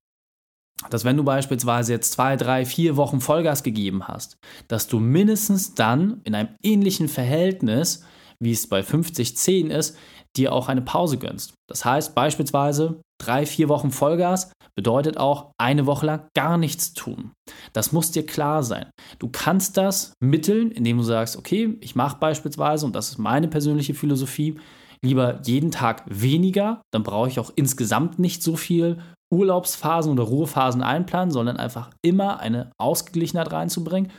dass 0.90 1.04
wenn 1.04 1.16
du 1.16 1.25
beispielsweise 1.25 1.92
jetzt 1.92 2.12
zwei, 2.12 2.37
drei, 2.37 2.64
vier 2.64 2.97
Wochen 2.97 3.21
Vollgas 3.21 3.62
gegeben 3.62 4.09
hast, 4.09 4.38
dass 4.68 4.88
du 4.88 4.99
mindestens 4.99 5.75
dann 5.75 6.21
in 6.25 6.35
einem 6.35 6.50
ähnlichen 6.62 7.09
Verhältnis, 7.09 8.04
wie 8.40 8.52
es 8.52 8.68
bei 8.68 8.80
50-10 8.80 9.68
ist, 9.68 9.97
dir 10.37 10.52
auch 10.52 10.68
eine 10.68 10.83
Pause 10.83 11.16
gönnst. 11.16 11.54
Das 11.66 11.85
heißt 11.85 12.14
beispielsweise, 12.14 13.00
drei, 13.18 13.47
vier 13.47 13.68
Wochen 13.68 13.90
Vollgas 13.90 14.52
bedeutet 14.75 15.16
auch 15.16 15.52
eine 15.59 15.87
Woche 15.87 16.06
lang 16.06 16.28
gar 16.35 16.59
nichts 16.59 16.92
tun. 16.92 17.33
Das 17.73 17.92
muss 17.92 18.11
dir 18.11 18.26
klar 18.26 18.62
sein. 18.62 18.90
Du 19.18 19.28
kannst 19.30 19.78
das 19.78 20.12
mitteln, 20.21 20.71
indem 20.71 20.99
du 20.99 21.02
sagst, 21.02 21.37
okay, 21.37 21.78
ich 21.80 21.97
mache 21.97 22.18
beispielsweise, 22.18 22.85
und 22.85 22.95
das 22.95 23.09
ist 23.09 23.18
meine 23.18 23.49
persönliche 23.49 23.95
Philosophie, 23.95 24.59
lieber 25.02 25.40
jeden 25.45 25.71
Tag 25.71 26.04
weniger, 26.06 26.83
dann 26.92 27.02
brauche 27.02 27.28
ich 27.28 27.38
auch 27.38 27.52
insgesamt 27.56 28.18
nicht 28.18 28.42
so 28.42 28.56
viel 28.56 28.99
Urlaubsphasen 29.33 30.12
oder 30.12 30.25
Ruhephasen 30.25 30.83
einplanen, 30.83 31.30
sondern 31.30 31.56
einfach 31.56 31.90
immer 32.02 32.40
eine 32.40 32.71
Ausgeglichenheit 32.78 33.52
reinzubringen. 33.52 34.12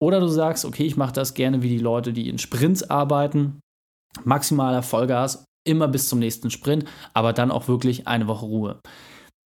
Oder 0.00 0.20
du 0.20 0.28
sagst, 0.28 0.64
okay, 0.64 0.84
ich 0.84 0.96
mache 0.96 1.12
das 1.12 1.34
gerne 1.34 1.62
wie 1.62 1.68
die 1.68 1.78
Leute, 1.78 2.12
die 2.12 2.28
in 2.28 2.38
Sprints 2.38 2.88
arbeiten, 2.90 3.60
maximaler 4.24 4.82
Vollgas, 4.82 5.44
immer 5.64 5.88
bis 5.88 6.08
zum 6.08 6.18
nächsten 6.18 6.50
Sprint, 6.50 6.84
aber 7.14 7.32
dann 7.32 7.50
auch 7.50 7.68
wirklich 7.68 8.08
eine 8.08 8.26
Woche 8.26 8.46
Ruhe. 8.46 8.80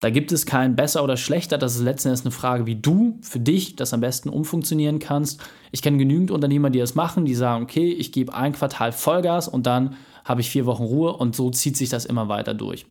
Da 0.02 0.10
gibt 0.10 0.30
es 0.30 0.44
kein 0.44 0.76
besser 0.76 1.02
oder 1.02 1.16
schlechter, 1.16 1.56
das 1.56 1.76
ist 1.76 1.82
letzten 1.82 2.08
Endes 2.08 2.22
eine 2.22 2.30
Frage, 2.30 2.66
wie 2.66 2.76
du 2.76 3.18
für 3.22 3.40
dich 3.40 3.76
das 3.76 3.94
am 3.94 4.00
besten 4.00 4.28
umfunktionieren 4.28 4.98
kannst. 4.98 5.40
Ich 5.72 5.80
kenne 5.80 5.96
genügend 5.96 6.30
Unternehmer, 6.30 6.68
die 6.68 6.78
das 6.78 6.94
machen, 6.94 7.24
die 7.24 7.34
sagen, 7.34 7.64
okay, 7.64 7.92
ich 7.92 8.12
gebe 8.12 8.34
ein 8.34 8.52
Quartal 8.52 8.92
Vollgas 8.92 9.48
und 9.48 9.66
dann 9.66 9.96
habe 10.24 10.42
ich 10.42 10.50
vier 10.50 10.66
Wochen 10.66 10.84
Ruhe 10.84 11.16
und 11.16 11.34
so 11.34 11.50
zieht 11.50 11.76
sich 11.76 11.88
das 11.88 12.04
immer 12.04 12.28
weiter 12.28 12.52
durch. 12.52 12.86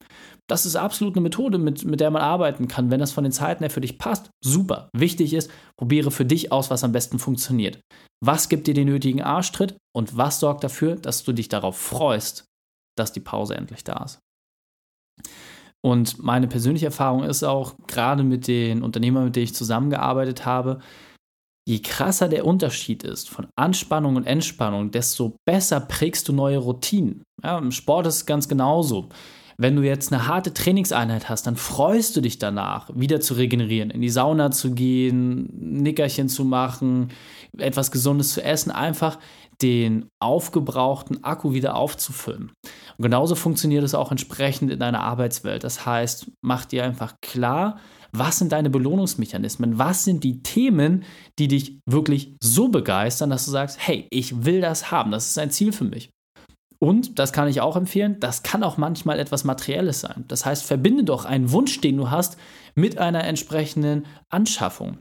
Das 0.47 0.65
ist 0.65 0.75
absolut 0.75 1.15
eine 1.15 1.23
Methode, 1.23 1.57
mit, 1.57 1.85
mit 1.85 1.99
der 1.99 2.11
man 2.11 2.21
arbeiten 2.21 2.67
kann. 2.67 2.91
Wenn 2.91 2.99
das 2.99 3.11
von 3.11 3.23
den 3.23 3.33
Zeiten 3.33 3.63
her 3.63 3.71
für 3.71 3.81
dich 3.81 3.97
passt, 3.97 4.29
super. 4.43 4.89
Wichtig 4.95 5.33
ist, 5.33 5.49
probiere 5.77 6.11
für 6.11 6.25
dich 6.25 6.51
aus, 6.51 6.69
was 6.69 6.83
am 6.83 6.91
besten 6.91 7.17
funktioniert. 7.17 7.79
Was 8.23 8.47
gibt 8.47 8.67
dir 8.67 8.73
den 8.73 8.87
nötigen 8.87 9.21
Arschtritt 9.21 9.75
und 9.95 10.17
was 10.17 10.39
sorgt 10.39 10.63
dafür, 10.63 10.95
dass 10.95 11.23
du 11.23 11.33
dich 11.33 11.49
darauf 11.49 11.77
freust, 11.77 12.45
dass 12.95 13.11
die 13.11 13.19
Pause 13.19 13.55
endlich 13.55 13.83
da 13.83 14.03
ist. 14.03 14.19
Und 15.83 16.23
meine 16.23 16.47
persönliche 16.47 16.87
Erfahrung 16.87 17.23
ist 17.23 17.43
auch, 17.43 17.75
gerade 17.87 18.23
mit 18.23 18.47
den 18.47 18.81
Unternehmern, 18.81 19.25
mit 19.25 19.35
denen 19.35 19.43
ich 19.43 19.53
zusammengearbeitet 19.53 20.45
habe, 20.45 20.79
je 21.67 21.79
krasser 21.79 22.27
der 22.27 22.45
Unterschied 22.45 23.03
ist 23.03 23.29
von 23.29 23.47
Anspannung 23.55 24.15
und 24.15 24.25
Entspannung, 24.25 24.91
desto 24.91 25.35
besser 25.45 25.79
prägst 25.79 26.27
du 26.27 26.33
neue 26.33 26.57
Routinen. 26.57 27.23
Ja, 27.43 27.57
Im 27.59 27.71
Sport 27.71 28.07
ist 28.07 28.15
es 28.15 28.25
ganz 28.25 28.47
genauso. 28.47 29.09
Wenn 29.57 29.75
du 29.75 29.83
jetzt 29.83 30.11
eine 30.11 30.27
harte 30.27 30.53
Trainingseinheit 30.53 31.29
hast, 31.29 31.47
dann 31.47 31.55
freust 31.55 32.15
du 32.15 32.21
dich 32.21 32.39
danach, 32.39 32.89
wieder 32.93 33.21
zu 33.21 33.35
regenerieren, 33.35 33.89
in 33.89 34.01
die 34.01 34.09
Sauna 34.09 34.51
zu 34.51 34.73
gehen, 34.73 35.49
Nickerchen 35.81 36.27
zu 36.27 36.43
machen, 36.43 37.09
etwas 37.57 37.91
Gesundes 37.91 38.33
zu 38.33 38.43
essen, 38.43 38.71
einfach 38.71 39.17
den 39.61 40.09
aufgebrauchten 40.19 41.23
Akku 41.23 41.53
wieder 41.53 41.75
aufzufüllen. 41.75 42.51
Und 42.97 43.03
genauso 43.03 43.35
funktioniert 43.35 43.83
es 43.83 43.95
auch 43.95 44.11
entsprechend 44.11 44.71
in 44.71 44.79
deiner 44.79 45.01
Arbeitswelt. 45.01 45.63
Das 45.63 45.85
heißt, 45.85 46.31
mach 46.41 46.65
dir 46.65 46.83
einfach 46.83 47.15
klar, 47.21 47.79
was 48.11 48.37
sind 48.37 48.51
deine 48.51 48.69
Belohnungsmechanismen? 48.69 49.77
Was 49.77 50.03
sind 50.03 50.23
die 50.23 50.41
Themen, 50.41 51.03
die 51.39 51.47
dich 51.47 51.79
wirklich 51.85 52.35
so 52.41 52.69
begeistern, 52.69 53.29
dass 53.29 53.45
du 53.45 53.51
sagst, 53.51 53.77
hey, 53.79 54.07
ich 54.09 54.45
will 54.45 54.61
das 54.61 54.91
haben, 54.91 55.11
das 55.11 55.27
ist 55.27 55.37
ein 55.37 55.51
Ziel 55.51 55.71
für 55.71 55.85
mich. 55.85 56.09
Und, 56.85 57.17
das 57.17 57.33
kann 57.33 57.47
ich 57.47 57.61
auch 57.61 57.75
empfehlen, 57.75 58.19
das 58.19 58.43
kann 58.43 58.61
auch 58.61 58.77
manchmal 58.77 59.17
etwas 59.17 59.43
Materielles 59.43 60.01
sein. 60.01 60.23
Das 60.27 60.45
heißt, 60.45 60.63
verbinde 60.63 61.03
doch 61.03 61.25
einen 61.25 61.51
Wunsch, 61.51 61.81
den 61.81 61.97
du 61.97 62.11
hast, 62.11 62.37
mit 62.75 62.99
einer 62.99 63.23
entsprechenden 63.23 64.05
Anschaffung. 64.29 64.99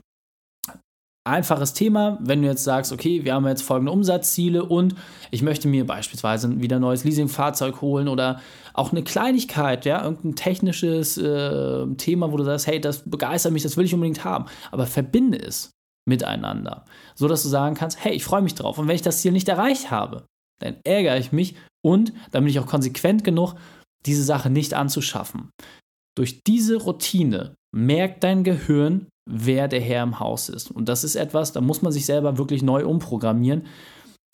Einfaches 1.27 1.73
Thema, 1.73 2.17
wenn 2.21 2.41
du 2.41 2.47
jetzt 2.47 2.63
sagst, 2.63 2.91
okay, 2.91 3.23
wir 3.23 3.35
haben 3.35 3.45
jetzt 3.45 3.61
folgende 3.61 3.91
Umsatzziele 3.91 4.65
und 4.65 4.95
ich 5.29 5.43
möchte 5.43 5.67
mir 5.67 5.85
beispielsweise 5.85 6.59
wieder 6.59 6.77
ein 6.77 6.81
neues 6.81 7.03
Leasingfahrzeug 7.03 7.81
holen 7.81 8.07
oder 8.07 8.41
auch 8.73 8.91
eine 8.91 9.03
Kleinigkeit, 9.03 9.85
ja, 9.85 10.03
irgendein 10.03 10.35
technisches 10.35 11.19
äh, 11.19 11.85
Thema, 11.97 12.31
wo 12.31 12.37
du 12.37 12.45
sagst, 12.45 12.65
hey, 12.65 12.81
das 12.81 13.07
begeistert 13.07 13.53
mich, 13.53 13.61
das 13.61 13.77
will 13.77 13.85
ich 13.85 13.93
unbedingt 13.93 14.23
haben, 14.23 14.45
aber 14.71 14.87
verbinde 14.87 15.37
es 15.37 15.69
miteinander, 16.07 16.85
so 17.13 17.27
dass 17.27 17.43
du 17.43 17.49
sagen 17.49 17.75
kannst, 17.75 18.03
hey, 18.03 18.13
ich 18.13 18.23
freue 18.23 18.41
mich 18.41 18.55
drauf. 18.55 18.79
Und 18.79 18.87
wenn 18.87 18.95
ich 18.95 19.03
das 19.03 19.21
Ziel 19.21 19.33
nicht 19.33 19.49
erreicht 19.49 19.91
habe, 19.91 20.25
dann 20.59 20.77
ärgere 20.83 21.17
ich 21.17 21.31
mich 21.31 21.55
und 21.85 22.13
dann 22.31 22.43
bin 22.43 22.49
ich 22.49 22.59
auch 22.59 22.65
konsequent 22.65 23.23
genug, 23.23 23.53
diese 24.07 24.23
Sache 24.23 24.49
nicht 24.49 24.73
anzuschaffen. 24.73 25.51
Durch 26.17 26.41
diese 26.43 26.77
Routine 26.77 27.53
merkt 27.71 28.23
dein 28.23 28.43
Gehirn, 28.43 29.07
wer 29.29 29.67
der 29.67 29.81
Herr 29.81 30.01
im 30.01 30.19
Haus 30.19 30.49
ist. 30.49 30.71
Und 30.71 30.89
das 30.89 31.03
ist 31.03 31.15
etwas, 31.15 31.51
da 31.51 31.61
muss 31.61 31.83
man 31.83 31.91
sich 31.91 32.07
selber 32.07 32.39
wirklich 32.39 32.63
neu 32.63 32.87
umprogrammieren 32.87 33.67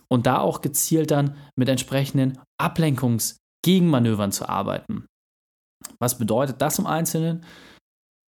und 0.08 0.28
da 0.28 0.40
auch 0.40 0.62
gezielt 0.62 1.12
dann 1.12 1.36
mit 1.58 1.68
entsprechenden 1.68 2.40
Ablenkungsgegenmanövern 2.58 4.32
zu 4.32 4.48
arbeiten. 4.48 5.06
Was 6.00 6.18
bedeutet 6.18 6.62
das 6.62 6.80
im 6.80 6.86
Einzelnen? 6.86 7.44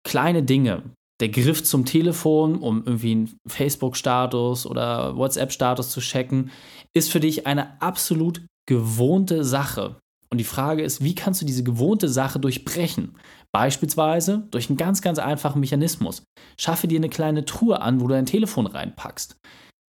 Kleine 0.06 0.44
Dinge. 0.44 0.84
Der 1.22 1.30
Griff 1.30 1.64
zum 1.64 1.86
Telefon, 1.86 2.58
um 2.58 2.84
irgendwie 2.86 3.12
einen 3.12 3.38
Facebook-Status 3.48 4.66
oder 4.66 5.16
WhatsApp-Status 5.16 5.92
zu 5.92 6.02
checken, 6.02 6.52
ist 6.94 7.10
für 7.10 7.22
dich 7.22 7.48
eine 7.48 7.82
absolut 7.82 8.42
gewohnte 8.66 9.44
Sache. 9.44 9.98
Und 10.30 10.40
die 10.40 10.46
Frage 10.46 10.84
ist, 10.84 11.04
wie 11.04 11.14
kannst 11.14 11.42
du 11.42 11.46
diese 11.46 11.64
gewohnte 11.64 12.10
Sache 12.10 12.40
durchbrechen? 12.40 13.16
Beispielsweise 13.52 14.48
durch 14.50 14.70
einen 14.70 14.78
ganz, 14.78 15.02
ganz 15.02 15.20
einfachen 15.20 15.60
Mechanismus. 15.60 16.24
Schaffe 16.58 16.88
dir 16.88 16.98
eine 16.98 17.10
kleine 17.10 17.46
Truhe 17.46 17.82
an, 17.82 18.02
wo 18.02 18.08
du 18.08 18.16
dein 18.16 18.26
Telefon 18.26 18.66
reinpackst. 18.66 19.36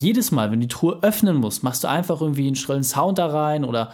Jedes 0.03 0.33
Mal, 0.33 0.51
wenn 0.51 0.59
du 0.59 0.67
die 0.67 0.75
Truhe 0.75 0.99
öffnen 1.03 1.37
musst, 1.37 1.63
machst 1.63 1.85
du 1.85 1.89
einfach 1.89 2.21
irgendwie 2.21 2.49
einen 2.49 2.57
schrillen 2.57 2.83
Sound 2.83 3.19
da 3.19 3.27
rein 3.27 3.65
oder 3.65 3.93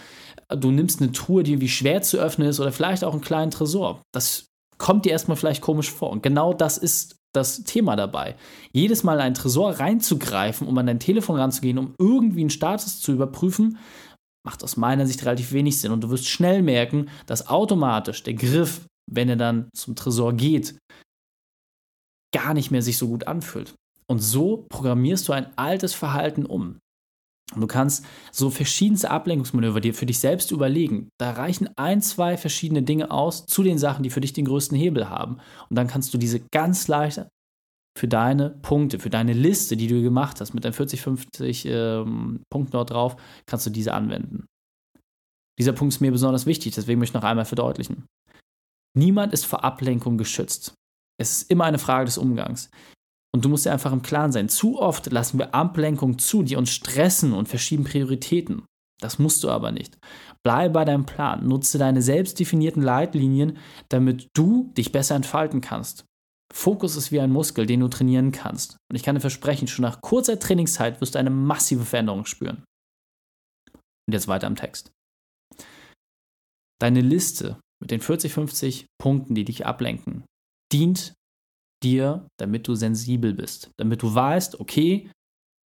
du 0.49 0.71
nimmst 0.71 1.03
eine 1.03 1.13
Truhe, 1.13 1.43
die 1.43 1.53
irgendwie 1.53 1.69
schwer 1.69 2.01
zu 2.01 2.17
öffnen 2.17 2.49
ist 2.49 2.61
oder 2.61 2.73
vielleicht 2.73 3.05
auch 3.05 3.13
einen 3.13 3.21
kleinen 3.21 3.51
Tresor. 3.51 4.01
Das 4.15 4.47
kommt 4.79 5.05
dir 5.05 5.13
erstmal 5.13 5.37
vielleicht 5.37 5.61
komisch 5.61 5.91
vor. 5.91 6.11
Und 6.11 6.23
genau 6.23 6.55
das 6.55 6.79
ist 6.79 7.17
das 7.35 7.63
Thema 7.65 7.95
dabei. 7.95 8.37
Jedes 8.73 9.03
Mal 9.03 9.17
in 9.17 9.21
einen 9.21 9.35
Tresor 9.35 9.73
reinzugreifen, 9.73 10.67
um 10.67 10.79
an 10.79 10.87
dein 10.87 11.01
Telefon 11.01 11.37
ranzugehen, 11.37 11.79
um 11.79 11.95
irgendwie 11.99 12.41
einen 12.41 12.51
Status 12.51 13.01
zu 13.01 13.13
überprüfen, 13.13 13.79
macht 14.47 14.65
aus 14.65 14.77
meiner 14.77 15.07
Sicht 15.07 15.25
relativ 15.25 15.53
wenig 15.53 15.81
Sinn. 15.81 15.93
Und 15.93 16.03
du 16.03 16.11
wirst 16.11 16.29
schnell 16.29 16.63
merken, 16.63 17.11
dass 17.27 17.49
automatisch 17.49 18.23
der 18.23 18.35
Griff 18.35 18.83
wenn 19.11 19.29
er 19.29 19.37
dann 19.37 19.71
zum 19.75 19.97
Tresor 19.97 20.35
geht, 20.35 20.79
gar 22.35 22.55
nicht 22.55 22.71
mehr 22.71 22.83
sich 22.83 22.99
so 22.99 23.09
gut 23.09 23.27
anfühlt. 23.27 23.75
Und 24.07 24.21
so 24.21 24.67
programmierst 24.69 25.29
du 25.29 25.33
ein 25.33 25.57
altes 25.57 25.95
Verhalten 25.95 26.47
um. 26.47 26.79
Und 27.55 27.63
du 27.63 27.67
kannst 27.67 28.05
so 28.31 28.51
verschiedenste 28.51 29.11
Ablenkungsmanöver 29.11 29.81
dir 29.81 29.95
für 29.95 30.05
dich 30.05 30.19
selbst 30.19 30.51
überlegen. 30.51 31.09
Da 31.19 31.31
reichen 31.31 31.71
ein, 31.77 32.03
zwei 32.03 32.37
verschiedene 32.37 32.83
Dinge 32.83 33.11
aus 33.11 33.47
zu 33.47 33.63
den 33.63 33.79
Sachen, 33.79 34.03
die 34.03 34.11
für 34.11 34.21
dich 34.21 34.35
den 34.35 34.45
größten 34.45 34.77
Hebel 34.77 35.09
haben. 35.09 35.39
Und 35.71 35.77
dann 35.77 35.87
kannst 35.87 36.13
du 36.13 36.19
diese 36.19 36.41
ganz 36.53 36.89
leicht 36.89 37.27
für 37.99 38.09
deine 38.09 38.51
Punkte, 38.51 38.99
für 38.99 39.11
deine 39.11 39.33
Liste, 39.33 39.77
die 39.77 39.89
du 39.89 40.03
gemacht 40.03 40.41
hast, 40.41 40.55
mit 40.55 40.65
deinen 40.65 40.73
40, 40.73 41.01
50 41.03 41.67
ähm, 41.67 42.41
Punkten 42.51 42.73
dort 42.73 42.91
drauf, 42.91 43.17
kannst 43.47 43.67
du 43.67 43.71
diese 43.71 43.93
anwenden. 43.93 44.47
Dieser 45.59 45.73
Punkt 45.73 45.95
ist 45.95 46.01
mir 46.01 46.13
besonders 46.13 46.47
wichtig, 46.47 46.75
deswegen 46.75 47.01
möchte 47.01 47.17
ich 47.17 47.23
noch 47.23 47.29
einmal 47.29 47.45
verdeutlichen. 47.45 48.07
Niemand 48.97 49.33
ist 49.33 49.45
vor 49.45 49.65
Ablenkung 49.65 50.17
geschützt. 50.17 50.75
Es 51.21 51.33
ist 51.33 51.51
immer 51.51 51.65
eine 51.65 51.79
Frage 51.79 52.05
des 52.07 52.19
Umgangs. 52.19 52.71
Und 53.35 53.45
du 53.45 53.49
musst 53.49 53.67
dir 53.67 53.73
einfach 53.73 53.93
im 53.93 54.03
Klaren 54.03 54.33
sein. 54.33 54.49
Zu 54.49 54.81
oft 54.81 55.11
lassen 55.11 55.39
wir 55.39 55.55
Ablenkung 55.55 56.19
zu, 56.19 56.43
die 56.43 56.57
uns 56.57 56.71
stressen 56.71 57.33
und 57.33 57.49
verschieben 57.49 57.85
Prioritäten. 57.85 58.63
Das 59.01 59.19
musst 59.19 59.45
du 59.45 59.51
aber 59.51 59.71
nicht. 59.71 59.99
Bleibe 60.43 60.75
bei 60.75 60.85
deinem 60.85 61.07
Plan. 61.07 61.47
Nutze 61.47 61.79
deine 61.79 62.03
selbst 62.03 62.41
definierten 62.41 62.83
Leitlinien, 62.83 63.59
damit 63.89 64.29
du 64.35 64.73
dich 64.77 64.93
besser 64.93 65.15
entfalten 65.15 65.61
kannst. 65.61 66.05
Fokus 66.53 66.97
ist 66.97 67.13
wie 67.13 67.21
ein 67.21 67.31
Muskel, 67.31 67.67
den 67.67 67.81
du 67.81 67.89
trainieren 67.89 68.33
kannst. 68.33 68.77
Und 68.91 68.97
ich 68.97 69.03
kann 69.03 69.15
dir 69.15 69.21
versprechen, 69.21 69.69
schon 69.69 69.83
nach 69.83 70.01
kurzer 70.01 70.39
Trainingszeit 70.39 71.01
wirst 71.01 71.15
du 71.15 71.19
eine 71.19 71.31
massive 71.31 71.85
Veränderung 71.85 72.25
spüren. 72.25 72.65
Und 74.07 74.15
jetzt 74.15 74.29
weiter 74.29 74.47
im 74.47 74.57
Text. 74.57 74.91
Deine 76.81 77.01
Liste 77.01 77.61
mit 77.81 77.91
den 77.91 78.01
40, 78.01 78.33
50 78.33 78.87
Punkten, 79.01 79.35
die 79.35 79.45
dich 79.45 79.67
ablenken, 79.67 80.25
dient 80.73 81.15
dir, 81.83 82.27
damit 82.39 82.67
du 82.67 82.75
sensibel 82.75 83.35
bist, 83.35 83.71
damit 83.79 84.03
du 84.03 84.15
weißt, 84.15 84.59
okay, 84.61 85.11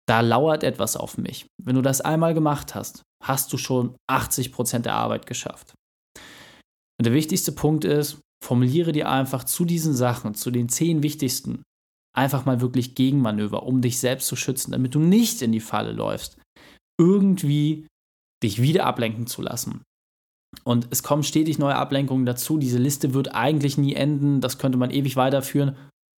da 0.07 0.21
lauert 0.21 0.63
etwas 0.63 0.97
auf 0.97 1.17
mich. 1.17 1.45
Wenn 1.61 1.75
du 1.75 1.81
das 1.81 2.01
einmal 2.01 2.33
gemacht 2.33 2.73
hast, 2.73 3.03
hast 3.23 3.53
du 3.53 3.57
schon 3.57 3.95
80 4.09 4.51
Prozent 4.51 4.85
der 4.85 4.95
Arbeit 4.95 5.27
geschafft. 5.27 5.73
Und 6.97 7.05
der 7.05 7.13
wichtigste 7.13 7.51
Punkt 7.51 7.85
ist, 7.85 8.19
formuliere 8.43 8.91
dir 8.91 9.09
einfach 9.09 9.43
zu 9.43 9.65
diesen 9.65 9.93
Sachen, 9.93 10.35
zu 10.35 10.51
den 10.51 10.69
zehn 10.69 11.03
wichtigsten, 11.03 11.63
einfach 12.15 12.45
mal 12.45 12.61
wirklich 12.61 12.95
Gegenmanöver, 12.95 13.63
um 13.63 13.81
dich 13.81 13.99
selbst 13.99 14.27
zu 14.27 14.35
schützen, 14.35 14.71
damit 14.71 14.95
du 14.95 14.99
nicht 14.99 15.41
in 15.41 15.51
die 15.51 15.59
Falle 15.59 15.91
läufst, 15.91 16.37
irgendwie 16.99 17.87
dich 18.43 18.61
wieder 18.61 18.85
ablenken 18.85 19.27
zu 19.27 19.41
lassen. 19.41 19.81
Und 20.63 20.87
es 20.89 21.03
kommen 21.03 21.23
stetig 21.23 21.59
neue 21.59 21.75
Ablenkungen 21.75 22.25
dazu. 22.25 22.57
Diese 22.57 22.79
Liste 22.79 23.13
wird 23.13 23.35
eigentlich 23.35 23.77
nie 23.77 23.93
enden. 23.93 24.41
Das 24.41 24.57
könnte 24.57 24.77
man 24.77 24.91
ewig 24.91 25.15
weiterführen. 25.15 25.75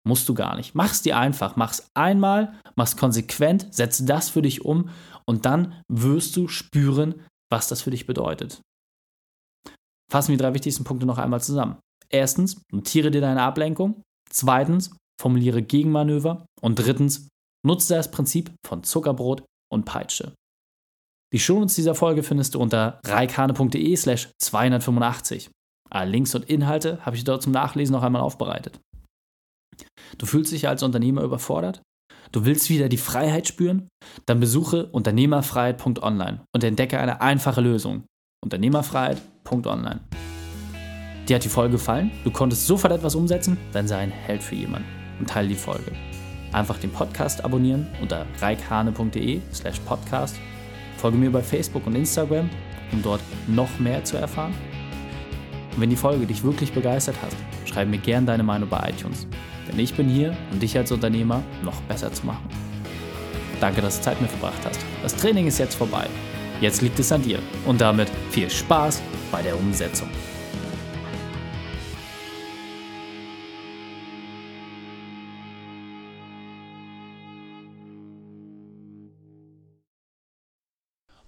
Musst 0.08 0.28
du 0.30 0.34
gar 0.34 0.56
nicht. 0.56 0.74
Mach 0.74 0.92
es 0.92 1.02
dir 1.02 1.18
einfach. 1.18 1.56
Mach 1.58 1.72
es 1.72 1.88
einmal, 1.94 2.54
mach 2.76 2.88
es 2.88 2.98
konsequent, 2.98 3.68
setze 3.72 4.06
das 4.06 4.30
für 4.30 4.42
dich 4.42 4.64
um 4.66 4.90
und 5.26 5.46
dann 5.46 5.84
wirst 5.88 6.36
du 6.36 6.48
spüren, 6.48 7.16
was 7.52 7.68
das 7.68 7.82
für 7.82 7.92
dich 7.92 8.08
bedeutet. 8.08 8.62
Fassen 10.10 10.30
wir 10.30 10.38
die 10.38 10.44
drei 10.44 10.54
wichtigsten 10.54 10.84
Punkte 10.84 11.06
noch 11.06 11.18
einmal 11.18 11.42
zusammen. 11.42 11.78
Erstens, 12.12 12.62
notiere 12.72 13.12
dir 13.12 13.22
deine 13.22 13.42
Ablenkung. 13.42 14.02
Zweitens, 14.30 14.96
formuliere 15.20 15.62
Gegenmanöver. 15.62 16.46
Und 16.62 16.76
drittens, 16.76 17.30
nutze 17.66 17.96
das 17.96 18.12
Prinzip 18.12 18.52
von 18.66 18.84
Zuckerbrot 18.84 19.44
und 19.72 19.86
Peitsche. 19.86 20.34
Die 21.34 21.40
Shownotes 21.40 21.76
dieser 21.76 21.96
Folge 21.96 22.24
findest 22.24 22.56
du 22.56 22.60
unter 22.60 23.00
reikane.de 23.06 23.96
slash 23.96 24.30
285. 24.40 25.50
Alle 25.90 26.12
Links 26.12 26.36
und 26.36 26.50
Inhalte 26.50 27.06
habe 27.06 27.16
ich 27.16 27.24
dort 27.24 27.42
zum 27.42 27.54
Nachlesen 27.54 27.94
noch 27.94 28.04
einmal 28.04 28.22
aufbereitet. 28.22 28.80
Du 30.18 30.26
fühlst 30.26 30.52
dich 30.52 30.68
als 30.68 30.84
Unternehmer 30.84 31.22
überfordert? 31.24 31.82
Du 32.32 32.46
willst 32.46 32.70
wieder 32.70 32.90
die 32.90 32.98
Freiheit 32.98 33.48
spüren? 33.48 33.88
Dann 34.26 34.40
besuche 34.40 34.88
unternehmerfreiheit.online 34.88 36.44
und 36.54 36.64
entdecke 36.64 37.00
eine 37.00 37.22
einfache 37.22 37.62
Lösung. 37.62 38.06
Unternehmerfreiheit.online. 38.44 40.02
Dir 41.28 41.36
hat 41.36 41.44
die 41.44 41.50
Folge 41.50 41.74
gefallen? 41.74 42.12
Du 42.24 42.32
konntest 42.32 42.66
sofort 42.66 42.92
etwas 42.92 43.16
umsetzen? 43.16 43.58
Dann 43.74 43.88
sei 43.88 44.00
ein 44.00 44.12
Held 44.12 44.42
für 44.42 44.56
jemanden 44.56 44.88
und 45.20 45.30
teile 45.30 45.48
die 45.48 45.56
Folge. 45.56 45.92
Einfach 46.52 46.78
den 46.80 46.92
Podcast 46.92 47.46
abonnieren 47.46 47.88
unter 48.02 48.26
reikhane.de 48.42 49.40
slash 49.54 49.80
podcast. 49.82 50.36
Folge 50.98 51.18
mir 51.18 51.32
bei 51.32 51.42
Facebook 51.42 51.88
und 51.88 51.96
Instagram, 51.96 52.50
um 52.92 53.02
dort 53.02 53.22
noch 53.48 53.80
mehr 53.80 54.04
zu 54.04 54.18
erfahren. 54.18 54.54
Und 55.74 55.82
wenn 55.82 55.90
die 55.90 55.96
Folge 55.96 56.26
dich 56.26 56.44
wirklich 56.44 56.74
begeistert 56.74 57.16
hat, 57.22 57.32
schreib 57.66 57.88
mir 57.88 58.00
gerne 58.00 58.26
deine 58.26 58.44
Meinung 58.44 58.68
bei 58.68 58.90
iTunes. 58.90 59.28
Denn 59.68 59.80
ich 59.80 59.94
bin 59.94 60.10
hier, 60.10 60.36
um 60.52 60.60
dich 60.60 60.78
als 60.78 60.92
Unternehmer 60.92 61.44
noch 61.64 61.80
besser 61.84 62.12
zu 62.12 62.26
machen. 62.26 62.50
Danke, 63.62 63.82
dass 63.82 63.98
du 63.98 64.04
Zeit 64.04 64.20
mit 64.20 64.32
verbracht 64.32 64.66
hast. 64.66 64.80
Das 65.04 65.16
Training 65.16 65.48
ist 65.48 65.60
jetzt 65.60 65.76
vorbei. 65.76 66.08
Jetzt 66.60 66.82
liegt 66.82 67.00
es 67.00 67.12
an 67.12 67.22
dir. 67.22 67.40
Und 67.66 67.80
damit 67.80 68.10
viel 68.32 68.50
Spaß 68.50 69.02
bei 69.32 69.42
der 69.42 69.58
Umsetzung. 69.58 70.10